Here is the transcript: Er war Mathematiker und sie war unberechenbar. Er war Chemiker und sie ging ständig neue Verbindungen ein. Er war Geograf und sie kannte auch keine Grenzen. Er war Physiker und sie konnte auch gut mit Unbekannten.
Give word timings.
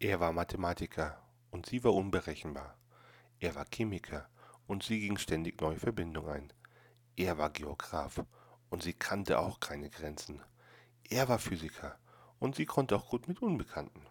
Er 0.00 0.20
war 0.20 0.32
Mathematiker 0.32 1.20
und 1.50 1.66
sie 1.66 1.82
war 1.82 1.92
unberechenbar. 1.92 2.78
Er 3.40 3.56
war 3.56 3.64
Chemiker 3.64 4.28
und 4.68 4.84
sie 4.84 5.00
ging 5.00 5.18
ständig 5.18 5.60
neue 5.60 5.80
Verbindungen 5.80 6.30
ein. 6.30 6.52
Er 7.16 7.36
war 7.36 7.50
Geograf 7.50 8.24
und 8.70 8.84
sie 8.84 8.92
kannte 8.92 9.40
auch 9.40 9.58
keine 9.58 9.90
Grenzen. 9.90 10.40
Er 11.02 11.28
war 11.28 11.40
Physiker 11.40 11.98
und 12.38 12.54
sie 12.54 12.64
konnte 12.64 12.94
auch 12.94 13.08
gut 13.08 13.26
mit 13.26 13.42
Unbekannten. 13.42 14.06